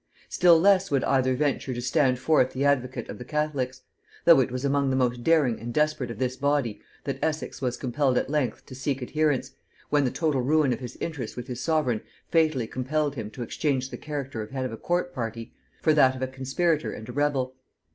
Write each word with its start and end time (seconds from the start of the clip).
Still 0.29 0.59
less 0.59 0.89
would 0.89 1.03
either 1.03 1.35
venture 1.35 1.75
to 1.75 1.79
stand 1.79 2.17
forth 2.17 2.53
the 2.53 2.65
advocate 2.65 3.07
of 3.07 3.19
the 3.19 3.23
catholics; 3.23 3.83
though 4.25 4.39
it 4.39 4.49
was 4.49 4.65
among 4.65 4.89
the 4.89 4.95
most 4.95 5.23
daring 5.23 5.59
and 5.59 5.71
desperate 5.71 6.09
of 6.09 6.17
this 6.17 6.35
body 6.35 6.81
that 7.03 7.23
Essex 7.23 7.61
was 7.61 7.77
compelled 7.77 8.17
at 8.17 8.27
length 8.27 8.65
to 8.65 8.73
seek 8.73 9.03
adherents, 9.03 9.51
when 9.91 10.03
the 10.03 10.09
total 10.09 10.41
ruin 10.41 10.73
of 10.73 10.79
his 10.79 10.95
interest 10.95 11.37
with 11.37 11.45
his 11.45 11.61
sovereign 11.61 12.01
fatally 12.31 12.65
compelled 12.65 13.13
him 13.13 13.29
to 13.29 13.43
exchange 13.43 13.91
the 13.91 13.95
character 13.97 14.41
of 14.41 14.49
head 14.49 14.65
of 14.65 14.71
a 14.71 14.75
court 14.77 15.13
party 15.13 15.53
for 15.83 15.93
that 15.93 16.15
of 16.15 16.23
a 16.23 16.27
conspirator 16.27 16.91
and 16.91 17.07
a 17.07 17.11
rebel. 17.11 17.53